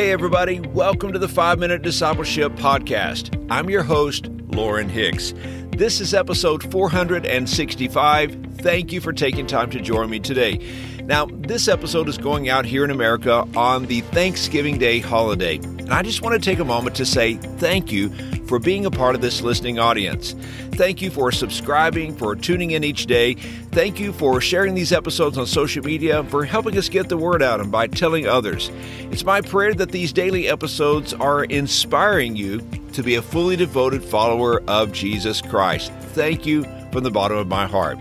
Hey, 0.00 0.12
everybody, 0.12 0.60
welcome 0.60 1.12
to 1.12 1.18
the 1.18 1.28
5 1.28 1.58
Minute 1.58 1.82
Discipleship 1.82 2.52
Podcast. 2.52 3.36
I'm 3.50 3.68
your 3.68 3.82
host, 3.82 4.28
Loren 4.48 4.88
Hicks. 4.88 5.34
This 5.76 6.00
is 6.00 6.14
episode 6.14 6.62
465. 6.72 8.46
Thank 8.54 8.92
you 8.92 9.02
for 9.02 9.12
taking 9.12 9.46
time 9.46 9.68
to 9.68 9.78
join 9.78 10.08
me 10.08 10.18
today. 10.18 10.66
Now, 11.04 11.26
this 11.26 11.68
episode 11.68 12.08
is 12.08 12.16
going 12.16 12.48
out 12.48 12.64
here 12.64 12.82
in 12.82 12.90
America 12.90 13.46
on 13.54 13.84
the 13.88 14.00
Thanksgiving 14.00 14.78
Day 14.78 15.00
holiday. 15.00 15.56
And 15.56 15.92
I 15.92 16.00
just 16.00 16.22
want 16.22 16.32
to 16.32 16.50
take 16.50 16.60
a 16.60 16.64
moment 16.64 16.96
to 16.96 17.04
say 17.04 17.34
thank 17.34 17.92
you 17.92 18.08
for 18.50 18.58
being 18.58 18.84
a 18.84 18.90
part 18.90 19.14
of 19.14 19.20
this 19.20 19.42
listening 19.42 19.78
audience. 19.78 20.32
Thank 20.72 21.00
you 21.00 21.08
for 21.12 21.30
subscribing, 21.30 22.16
for 22.16 22.34
tuning 22.34 22.72
in 22.72 22.82
each 22.82 23.06
day. 23.06 23.34
Thank 23.70 24.00
you 24.00 24.12
for 24.12 24.40
sharing 24.40 24.74
these 24.74 24.90
episodes 24.90 25.38
on 25.38 25.46
social 25.46 25.84
media, 25.84 26.24
for 26.24 26.44
helping 26.44 26.76
us 26.76 26.88
get 26.88 27.08
the 27.08 27.16
word 27.16 27.44
out 27.44 27.60
and 27.60 27.70
by 27.70 27.86
telling 27.86 28.26
others. 28.26 28.68
It's 29.12 29.22
my 29.22 29.40
prayer 29.40 29.72
that 29.74 29.92
these 29.92 30.12
daily 30.12 30.48
episodes 30.48 31.14
are 31.14 31.44
inspiring 31.44 32.34
you 32.34 32.60
to 32.92 33.04
be 33.04 33.14
a 33.14 33.22
fully 33.22 33.54
devoted 33.54 34.02
follower 34.02 34.64
of 34.66 34.90
Jesus 34.90 35.40
Christ. 35.40 35.92
Thank 36.14 36.44
you 36.44 36.64
from 36.90 37.04
the 37.04 37.10
bottom 37.12 37.38
of 37.38 37.46
my 37.46 37.68
heart. 37.68 38.00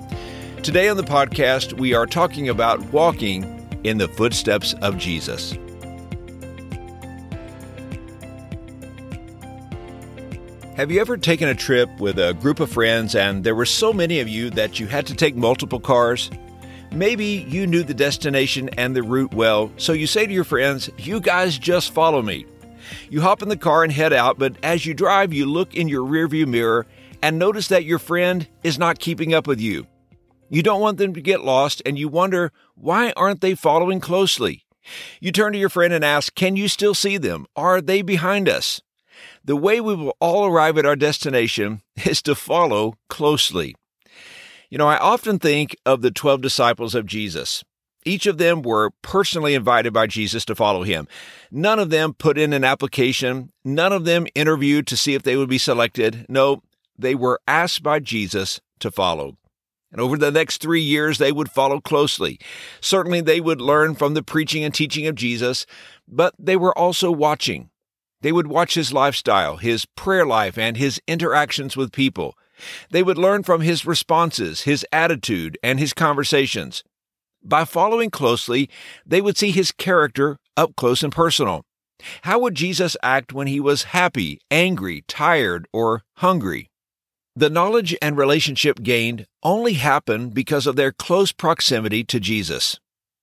Today 0.63 0.90
on 0.90 0.98
the 0.98 1.04
podcast, 1.04 1.73
we 1.73 1.93
are 1.93 2.07
talking 2.07 2.49
about 2.49 2.81
walking 2.91 3.43
in 3.84 3.99
the 3.99 4.07
footsteps 4.07 4.73
of 4.81 4.98
Jesus. 4.98 5.54
Have 10.79 10.91
you 10.93 11.01
ever 11.01 11.17
taken 11.17 11.49
a 11.49 11.55
trip 11.55 11.89
with 11.99 12.17
a 12.17 12.33
group 12.35 12.61
of 12.61 12.71
friends 12.71 13.13
and 13.13 13.43
there 13.43 13.53
were 13.53 13.65
so 13.65 13.91
many 13.91 14.21
of 14.21 14.29
you 14.29 14.49
that 14.51 14.79
you 14.79 14.87
had 14.87 15.05
to 15.07 15.13
take 15.13 15.35
multiple 15.35 15.81
cars? 15.81 16.31
Maybe 16.89 17.45
you 17.49 17.67
knew 17.67 17.83
the 17.83 17.93
destination 17.93 18.70
and 18.77 18.95
the 18.95 19.03
route 19.03 19.34
well, 19.34 19.73
so 19.75 19.91
you 19.91 20.07
say 20.07 20.25
to 20.25 20.31
your 20.31 20.45
friends, 20.45 20.89
You 20.98 21.20
guys 21.20 21.57
just 21.57 21.91
follow 21.91 22.21
me. 22.21 22.45
You 23.09 23.20
hop 23.20 23.43
in 23.43 23.49
the 23.49 23.57
car 23.57 23.84
and 23.84 23.91
head 23.91 24.13
out, 24.13 24.39
but 24.39 24.55
as 24.63 24.85
you 24.85 24.93
drive, 24.93 25.34
you 25.34 25.48
look 25.48 25.76
in 25.76 25.89
your 25.89 26.07
rearview 26.07 26.48
mirror 26.48 26.85
and 27.21 27.37
notice 27.37 27.67
that 27.67 27.84
your 27.84 27.99
friend 27.99 28.48
is 28.63 28.79
not 28.79 28.99
keeping 28.99 29.34
up 29.34 29.48
with 29.48 29.59
you. 29.59 29.85
You 30.48 30.63
don't 30.63 30.79
want 30.79 30.98
them 30.98 31.13
to 31.13 31.20
get 31.20 31.43
lost 31.43 31.82
and 31.85 31.99
you 31.99 32.07
wonder, 32.07 32.54
why 32.76 33.11
aren't 33.17 33.41
they 33.41 33.54
following 33.54 33.99
closely? 33.99 34.65
You 35.20 35.34
turn 35.34 35.51
to 35.51 35.59
your 35.59 35.67
friend 35.67 35.91
and 35.91 36.05
ask, 36.05 36.34
Can 36.35 36.55
you 36.55 36.70
still 36.70 36.93
see 36.93 37.17
them? 37.17 37.48
Are 37.54 37.82
they 37.82 38.01
behind 38.01 38.48
us? 38.48 38.79
The 39.43 39.55
way 39.55 39.79
we 39.79 39.95
will 39.95 40.15
all 40.20 40.45
arrive 40.45 40.77
at 40.77 40.85
our 40.85 40.95
destination 40.95 41.81
is 42.05 42.21
to 42.23 42.35
follow 42.35 42.95
closely. 43.09 43.76
You 44.70 44.77
know, 44.77 44.87
I 44.87 44.98
often 44.98 45.39
think 45.39 45.76
of 45.85 46.01
the 46.01 46.11
12 46.11 46.41
disciples 46.41 46.93
of 46.93 47.05
Jesus. 47.05 47.63
Each 48.05 48.26
of 48.26 48.37
them 48.37 48.61
were 48.61 48.91
personally 49.01 49.53
invited 49.53 49.93
by 49.93 50.07
Jesus 50.07 50.45
to 50.45 50.55
follow 50.55 50.84
him. 50.84 51.07
None 51.51 51.79
of 51.79 51.89
them 51.89 52.13
put 52.13 52.37
in 52.37 52.53
an 52.53 52.63
application. 52.63 53.51
None 53.65 53.91
of 53.91 54.05
them 54.05 54.27
interviewed 54.35 54.87
to 54.87 54.98
see 54.98 55.15
if 55.15 55.23
they 55.23 55.35
would 55.35 55.49
be 55.49 55.57
selected. 55.57 56.26
No, 56.29 56.61
they 56.98 57.15
were 57.15 57.41
asked 57.48 57.83
by 57.83 57.99
Jesus 57.99 58.61
to 58.79 58.91
follow. 58.91 59.37
And 59.91 59.99
over 59.99 60.17
the 60.17 60.31
next 60.31 60.61
three 60.61 60.81
years, 60.81 61.17
they 61.17 61.31
would 61.31 61.49
follow 61.49 61.81
closely. 61.81 62.39
Certainly, 62.79 63.21
they 63.21 63.41
would 63.41 63.59
learn 63.59 63.95
from 63.95 64.13
the 64.13 64.23
preaching 64.23 64.63
and 64.63 64.73
teaching 64.73 65.07
of 65.07 65.16
Jesus, 65.16 65.66
but 66.07 66.35
they 66.38 66.56
were 66.56 66.78
also 66.78 67.11
watching. 67.11 67.69
They 68.22 68.31
would 68.31 68.47
watch 68.47 68.73
his 68.73 68.91
lifestyle, 68.91 69.57
his 69.57 69.85
prayer 69.85 70.25
life, 70.25 70.57
and 70.57 70.75
his 70.75 71.01
interactions 71.07 71.78
with 71.78 71.91
people. 71.91 72.38
They 72.89 73.03
would 73.03 73.17
learn 73.17 73.44
from 73.44 73.61
his 73.61 73.85
responses, 73.85 74.61
his 74.61 74.85
attitude, 74.91 75.57
and 75.63 75.79
his 75.79 75.94
conversations. 75.94 76.84
By 77.41 77.63
following 77.63 78.09
closely, 78.09 78.69
they 79.06 79.22
would 79.22 79.38
see 79.38 79.51
his 79.51 79.72
character 79.72 80.38
up 80.57 80.75
close 80.75 81.03
and 81.03 81.13
personal. 81.13 81.63
How 82.23 82.39
would 82.39 82.56
Jesus 82.56 82.97
act 83.01 83.34
when 83.34 83.47
he 83.47 83.59
was 83.59 83.84
happy, 83.84 84.39
angry, 84.51 85.03
tired, 85.07 85.67
or 85.71 86.03
hungry? 86.17 86.69
The 87.35 87.49
knowledge 87.49 87.95
and 88.01 88.17
relationship 88.17 88.83
gained 88.83 89.25
only 89.44 89.73
happened 89.73 90.33
because 90.33 90.67
of 90.67 90.75
their 90.75 90.91
close 90.91 91.31
proximity 91.31 92.03
to 92.05 92.19
Jesus. 92.19 92.79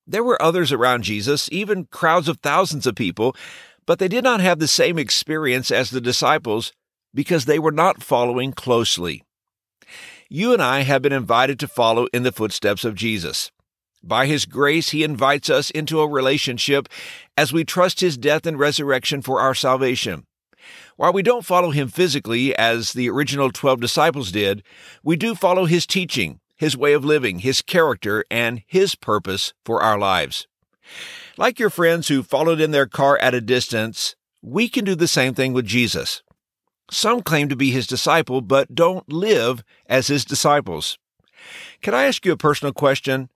There 0.07 0.25
were 0.25 0.41
others 0.41 0.73
around 0.73 1.03
Jesus, 1.03 1.49
even 1.53 1.87
crowds 1.87 2.29
of 2.29 2.39
thousands 2.39 2.87
of 2.87 2.95
people, 2.95 3.37
but 3.87 3.99
they 3.99 4.09
did 4.09 4.25
not 4.25 4.41
have 4.41 4.59
the 4.59 4.69
same 4.69 4.99
experience 4.99 5.71
as 5.71 5.91
the 5.91 6.01
disciples 6.01 6.73
because 7.15 7.45
they 7.45 7.59
were 7.59 7.73
not 7.73 8.03
following 8.03 8.53
closely. 8.53 9.23
You 10.29 10.53
and 10.53 10.61
I 10.61 10.81
have 10.81 11.03
been 11.03 11.13
invited 11.13 11.59
to 11.61 11.69
follow 11.69 12.07
in 12.13 12.25
the 12.25 12.33
footsteps 12.33 12.85
of 12.85 12.97
Jesus. 12.97 13.53
By 14.03 14.27
His 14.27 14.45
grace, 14.45 14.91
He 14.91 15.05
invites 15.05 15.49
us 15.49 15.71
into 15.71 16.01
a 16.01 16.09
relationship 16.09 16.89
as 17.37 17.53
we 17.53 17.65
trust 17.65 18.01
His 18.01 18.19
death 18.19 18.45
and 18.45 18.59
resurrection 18.59 19.23
for 19.23 19.41
our 19.41 19.55
salvation. 19.55 20.27
While 20.97 21.13
we 21.13 21.23
don't 21.23 21.45
follow 21.45 21.71
Him 21.71 21.89
physically 21.89 22.57
as 22.57 22.93
the 22.93 23.09
original 23.09 23.51
12 23.51 23.81
disciples 23.81 24.33
did, 24.33 24.63
we 25.03 25.17
do 25.17 25.35
follow 25.35 25.67
His 25.67 25.87
teaching, 25.87 26.41
His 26.57 26.77
way 26.77 26.93
of 26.93 27.05
living, 27.05 27.41
His 27.41 27.63
character, 27.63 28.25
and 28.31 28.63
His 28.67 28.95
purpose 28.95 29.55
for 29.65 29.83
our 29.83 29.99
lives. 29.99 30.47
Like 31.37 31.59
your 31.59 31.71
friends 31.71 32.09
who 32.09 32.23
followed 32.23 32.61
in 32.61 32.71
their 32.71 32.87
car 32.87 33.19
at 33.19 33.35
a 33.35 33.41
distance, 33.41 34.17
we 34.43 34.69
can 34.69 34.85
do 34.85 34.95
the 34.95 35.09
same 35.09 35.35
thing 35.35 35.53
with 35.53 35.67
Jesus. 35.67 36.23
Some 36.91 37.23
claim 37.23 37.49
to 37.49 37.57
be 37.57 37.71
his 37.71 37.87
disciple, 37.87 38.41
but 38.41 38.75
don't 38.75 39.11
live 39.13 39.65
as 39.87 40.07
his 40.07 40.25
disciples. 40.25 40.99
Can 41.83 41.95
I 41.95 42.05
ask 42.05 42.25
you 42.25 42.33
a 42.33 42.37
personal 42.37 42.73
question? 42.73 43.29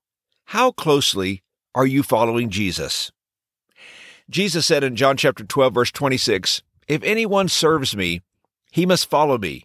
How 0.47 0.71
closely 0.71 1.43
are 1.75 1.87
you 1.87 2.03
following 2.03 2.49
Jesus? 2.51 3.11
Jesus 4.29 4.67
said 4.67 4.85
in 4.85 4.95
John 4.95 5.17
chapter 5.17 5.45
12 5.45 5.75
verse 5.75 5.91
26, 5.91 6.63
If 6.87 7.03
anyone 7.03 7.49
serves 7.49 7.97
me, 7.97 8.23
he 8.71 8.87
must 8.87 9.11
follow 9.11 9.37
me, 9.37 9.65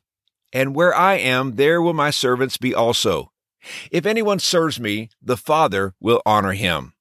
and 0.51 0.75
where 0.75 0.95
I 0.95 1.15
am, 1.15 1.55
there 1.55 1.81
will 1.81 1.93
my 1.93 2.09
servants 2.09 2.57
be 2.57 2.73
also. 2.73 3.31
If 3.91 4.05
anyone 4.07 4.39
serves 4.39 4.79
me, 4.79 5.09
the 5.21 5.37
Father 5.37 5.93
will 5.99 6.21
honor 6.25 6.53
him. 6.53 6.94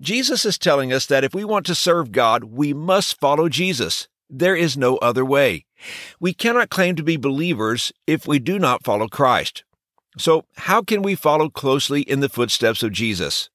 Jesus 0.00 0.44
is 0.44 0.58
telling 0.58 0.92
us 0.92 1.06
that 1.06 1.24
if 1.24 1.34
we 1.34 1.44
want 1.44 1.66
to 1.66 1.74
serve 1.74 2.12
God, 2.12 2.44
we 2.44 2.72
must 2.72 3.18
follow 3.18 3.48
Jesus. 3.48 4.08
There 4.28 4.56
is 4.56 4.76
no 4.76 4.96
other 4.98 5.24
way. 5.24 5.64
We 6.18 6.32
cannot 6.32 6.70
claim 6.70 6.96
to 6.96 7.02
be 7.02 7.16
believers 7.16 7.92
if 8.06 8.26
we 8.26 8.38
do 8.38 8.58
not 8.58 8.84
follow 8.84 9.08
Christ. 9.08 9.64
So, 10.16 10.44
how 10.56 10.82
can 10.82 11.02
we 11.02 11.14
follow 11.14 11.48
closely 11.48 12.02
in 12.02 12.20
the 12.20 12.28
footsteps 12.28 12.82
of 12.82 12.92
Jesus? 12.92 13.50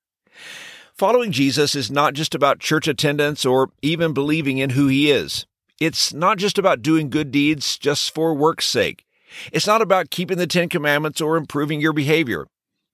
Following 0.94 1.32
Jesus 1.32 1.76
is 1.76 1.90
not 1.90 2.14
just 2.14 2.36
about 2.36 2.60
church 2.60 2.88
attendance 2.88 3.46
or 3.46 3.70
even 3.82 4.14
believing 4.14 4.58
in 4.58 4.72
who 4.72 4.88
he 4.88 5.10
is. 5.10 5.46
It's 5.80 6.14
not 6.14 6.38
just 6.38 6.58
about 6.58 6.82
doing 6.82 7.10
good 7.10 7.32
deeds 7.32 7.78
just 7.78 8.14
for 8.14 8.34
work's 8.34 8.68
sake. 8.68 9.06
It's 9.54 9.68
not 9.68 9.82
about 9.82 10.10
keeping 10.10 10.38
the 10.38 10.48
Ten 10.48 10.68
Commandments 10.68 11.22
or 11.22 11.38
improving 11.38 11.80
your 11.80 11.94
behavior. 11.94 12.48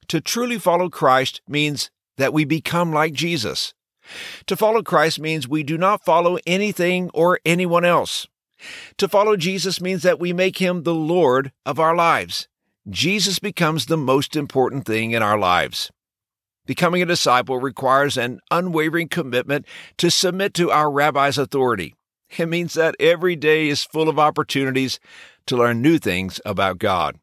To 0.09 0.21
truly 0.21 0.59
follow 0.59 0.89
Christ 0.89 1.41
means 1.47 1.89
that 2.17 2.33
we 2.33 2.45
become 2.45 2.91
like 2.91 3.13
Jesus. 3.13 3.73
To 4.47 4.55
follow 4.55 4.83
Christ 4.83 5.19
means 5.19 5.47
we 5.47 5.63
do 5.63 5.77
not 5.77 6.05
follow 6.05 6.37
anything 6.45 7.09
or 7.13 7.39
anyone 7.45 7.85
else. 7.85 8.27
To 8.97 9.07
follow 9.07 9.35
Jesus 9.35 9.81
means 9.81 10.03
that 10.03 10.19
we 10.19 10.33
make 10.33 10.57
him 10.59 10.83
the 10.83 10.93
Lord 10.93 11.51
of 11.65 11.79
our 11.79 11.95
lives. 11.95 12.47
Jesus 12.89 13.39
becomes 13.39 13.85
the 13.85 13.97
most 13.97 14.35
important 14.35 14.85
thing 14.85 15.11
in 15.11 15.23
our 15.23 15.37
lives. 15.37 15.91
Becoming 16.65 17.01
a 17.01 17.05
disciple 17.05 17.59
requires 17.59 18.17
an 18.17 18.39
unwavering 18.49 19.07
commitment 19.07 19.65
to 19.97 20.09
submit 20.09 20.53
to 20.55 20.71
our 20.71 20.91
rabbi's 20.91 21.37
authority. 21.37 21.95
It 22.37 22.47
means 22.47 22.73
that 22.73 22.95
every 22.99 23.35
day 23.35 23.67
is 23.69 23.83
full 23.83 24.09
of 24.09 24.17
opportunities 24.17 24.99
to 25.45 25.57
learn 25.57 25.81
new 25.81 25.99
things 25.99 26.41
about 26.45 26.79
God. 26.79 27.19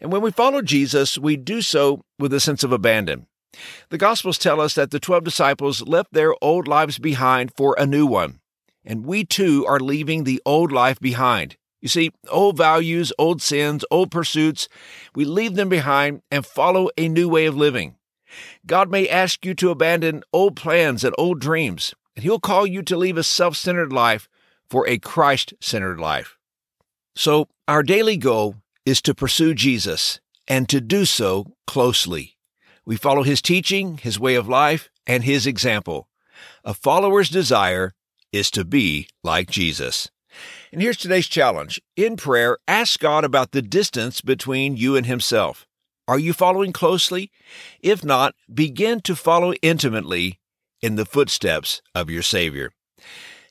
And 0.00 0.10
when 0.10 0.22
we 0.22 0.32
follow 0.32 0.60
Jesus, 0.60 1.18
we 1.18 1.36
do 1.36 1.62
so 1.62 2.02
with 2.18 2.32
a 2.32 2.40
sense 2.40 2.64
of 2.64 2.72
abandon. 2.72 3.26
The 3.90 3.98
Gospels 3.98 4.38
tell 4.38 4.60
us 4.60 4.74
that 4.74 4.90
the 4.90 5.00
12 5.00 5.24
disciples 5.24 5.82
left 5.82 6.12
their 6.12 6.34
old 6.42 6.68
lives 6.68 6.98
behind 6.98 7.52
for 7.56 7.74
a 7.78 7.86
new 7.86 8.06
one. 8.06 8.40
And 8.84 9.06
we 9.06 9.24
too 9.24 9.64
are 9.66 9.80
leaving 9.80 10.24
the 10.24 10.42
old 10.44 10.70
life 10.70 11.00
behind. 11.00 11.56
You 11.80 11.88
see, 11.88 12.12
old 12.30 12.56
values, 12.56 13.12
old 13.18 13.42
sins, 13.42 13.84
old 13.90 14.10
pursuits, 14.10 14.68
we 15.14 15.24
leave 15.24 15.54
them 15.54 15.68
behind 15.68 16.22
and 16.30 16.46
follow 16.46 16.88
a 16.96 17.08
new 17.08 17.28
way 17.28 17.46
of 17.46 17.56
living. 17.56 17.96
God 18.66 18.90
may 18.90 19.08
ask 19.08 19.44
you 19.44 19.54
to 19.54 19.70
abandon 19.70 20.22
old 20.32 20.56
plans 20.56 21.04
and 21.04 21.14
old 21.18 21.40
dreams, 21.40 21.94
and 22.16 22.22
He'll 22.24 22.40
call 22.40 22.66
you 22.66 22.82
to 22.82 22.96
leave 22.96 23.18
a 23.18 23.22
self 23.22 23.56
centered 23.56 23.92
life 23.92 24.28
for 24.68 24.88
a 24.88 24.98
Christ 24.98 25.54
centered 25.60 26.00
life. 26.00 26.38
So, 27.14 27.48
our 27.68 27.82
daily 27.82 28.16
goal 28.16 28.56
is 28.84 29.00
to 29.02 29.14
pursue 29.14 29.54
Jesus 29.54 30.20
and 30.48 30.68
to 30.68 30.80
do 30.80 31.04
so 31.04 31.52
closely. 31.66 32.33
We 32.86 32.96
follow 32.96 33.22
his 33.22 33.40
teaching, 33.40 33.98
his 33.98 34.20
way 34.20 34.34
of 34.34 34.48
life, 34.48 34.90
and 35.06 35.24
his 35.24 35.46
example. 35.46 36.08
A 36.64 36.74
follower's 36.74 37.30
desire 37.30 37.92
is 38.32 38.50
to 38.50 38.64
be 38.64 39.08
like 39.22 39.50
Jesus. 39.50 40.10
And 40.72 40.82
here's 40.82 40.96
today's 40.96 41.28
challenge. 41.28 41.80
In 41.96 42.16
prayer, 42.16 42.58
ask 42.66 42.98
God 42.98 43.24
about 43.24 43.52
the 43.52 43.62
distance 43.62 44.20
between 44.20 44.76
you 44.76 44.96
and 44.96 45.06
himself. 45.06 45.66
Are 46.06 46.18
you 46.18 46.32
following 46.32 46.72
closely? 46.72 47.30
If 47.80 48.04
not, 48.04 48.34
begin 48.52 49.00
to 49.02 49.16
follow 49.16 49.54
intimately 49.62 50.40
in 50.82 50.96
the 50.96 51.06
footsteps 51.06 51.80
of 51.94 52.10
your 52.10 52.22
Savior. 52.22 52.72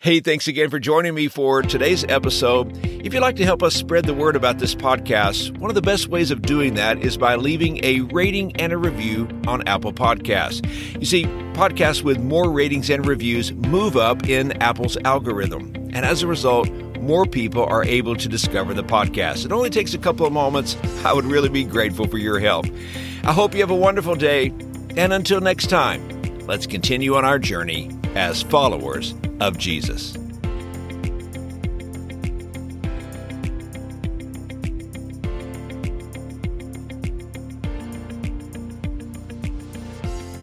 Hey, 0.04 0.20
thanks 0.20 0.50
again 0.50 0.70
for 0.70 0.80
joining 0.80 1.14
me 1.14 1.30
for 1.30 1.62
today's 1.62 2.04
episode. 2.04 2.78
If 2.86 3.14
you'd 3.14 3.22
like 3.22 3.38
to 3.38 3.46
help 3.46 3.64
us 3.64 3.74
spread 3.74 4.04
the 4.04 4.14
word 4.14 4.36
about 4.36 4.60
this 4.60 4.76
podcast, 4.76 5.58
one 5.60 5.72
of 5.72 5.76
the 5.76 5.82
best 5.82 6.10
ways 6.10 6.30
of 6.30 6.42
doing 6.42 6.74
that 6.74 6.98
is 6.98 7.16
by 7.16 7.36
leaving 7.36 7.80
a 7.86 8.02
rating 8.02 8.54
and 8.58 8.74
a 8.74 8.78
review 8.78 9.30
on 9.48 9.66
Apple 9.66 9.94
Podcasts. 9.94 10.62
You 11.00 11.06
see, 11.06 11.24
podcasts 11.54 12.02
with 12.02 12.20
more 12.20 12.52
ratings 12.52 12.90
and 12.90 13.06
reviews 13.06 13.54
move 13.54 13.96
up 13.96 14.28
in 14.28 14.62
Apple's 14.62 14.98
algorithm. 15.06 15.74
And 15.94 16.06
as 16.06 16.22
a 16.22 16.28
result, 16.28 16.70
more 17.00 17.26
people 17.26 17.64
are 17.64 17.86
able 17.86 18.18
to 18.18 18.28
discover 18.28 18.74
the 18.74 18.84
podcast. 18.84 19.46
It 19.46 19.54
only 19.54 19.70
takes 19.70 19.94
a 19.94 19.98
couple 19.98 20.26
of 20.26 20.34
moments. 20.34 20.76
I 21.06 21.14
would 21.14 21.24
really 21.24 21.48
be 21.48 21.64
grateful 21.64 22.10
for 22.10 22.18
your 22.18 22.40
help. 22.42 22.66
I 23.24 23.32
hope 23.32 23.54
you 23.54 23.62
have 23.62 23.72
a 23.72 23.74
wonderful 23.74 24.16
day. 24.16 24.48
And 24.98 25.14
until 25.14 25.40
next 25.40 25.68
time, 25.68 26.06
let's 26.46 26.68
continue 26.68 27.16
on 27.16 27.24
our 27.24 27.40
journey 27.40 27.90
as 28.16 28.44
followers 28.44 29.16
of 29.40 29.58
Jesus. 29.58 30.18